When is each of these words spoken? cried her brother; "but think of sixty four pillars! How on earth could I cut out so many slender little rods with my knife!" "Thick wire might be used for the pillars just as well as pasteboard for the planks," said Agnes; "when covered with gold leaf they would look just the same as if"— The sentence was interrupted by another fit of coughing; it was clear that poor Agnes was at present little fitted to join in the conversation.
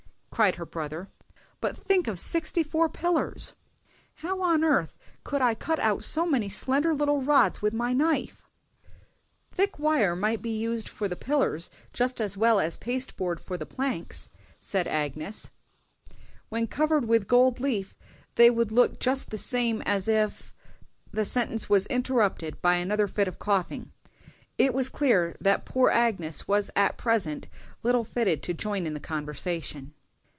cried 0.33 0.55
her 0.55 0.65
brother; 0.65 1.07
"but 1.59 1.77
think 1.77 2.07
of 2.07 2.19
sixty 2.19 2.63
four 2.63 2.89
pillars! 2.89 3.53
How 4.15 4.41
on 4.41 4.63
earth 4.63 4.97
could 5.23 5.39
I 5.41 5.53
cut 5.53 5.77
out 5.79 6.03
so 6.03 6.25
many 6.25 6.49
slender 6.49 6.95
little 6.95 7.21
rods 7.21 7.61
with 7.61 7.73
my 7.73 7.93
knife!" 7.93 8.47
"Thick 9.51 9.77
wire 9.77 10.15
might 10.15 10.41
be 10.41 10.49
used 10.57 10.89
for 10.89 11.07
the 11.07 11.17
pillars 11.17 11.69
just 11.93 12.19
as 12.19 12.37
well 12.37 12.59
as 12.59 12.75
pasteboard 12.75 13.39
for 13.39 13.55
the 13.55 13.67
planks," 13.67 14.29
said 14.59 14.87
Agnes; 14.87 15.51
"when 16.49 16.65
covered 16.65 17.05
with 17.05 17.27
gold 17.27 17.59
leaf 17.59 17.93
they 18.33 18.49
would 18.49 18.71
look 18.71 18.99
just 18.99 19.29
the 19.29 19.37
same 19.37 19.83
as 19.83 20.07
if"— 20.07 20.55
The 21.11 21.25
sentence 21.25 21.69
was 21.69 21.85
interrupted 21.87 22.59
by 22.63 22.75
another 22.77 23.05
fit 23.05 23.27
of 23.27 23.37
coughing; 23.37 23.91
it 24.57 24.73
was 24.73 24.89
clear 24.89 25.35
that 25.39 25.65
poor 25.65 25.91
Agnes 25.91 26.47
was 26.47 26.71
at 26.75 26.97
present 26.97 27.45
little 27.83 28.05
fitted 28.05 28.41
to 28.43 28.55
join 28.55 28.87
in 28.87 28.95
the 28.95 28.99
conversation. 28.99 29.93